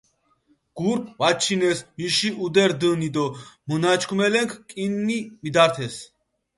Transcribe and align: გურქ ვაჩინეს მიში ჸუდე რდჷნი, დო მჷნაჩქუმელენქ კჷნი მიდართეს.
გურქ 0.77 1.03
ვაჩინეს 1.19 1.79
მიში 1.97 2.29
ჸუდე 2.35 2.63
რდჷნი, 2.69 3.09
დო 3.15 3.25
მჷნაჩქუმელენქ 3.67 4.51
კჷნი 4.69 5.19
მიდართეს. 5.41 5.95